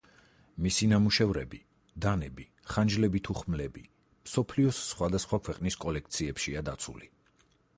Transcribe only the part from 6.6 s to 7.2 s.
დაცული.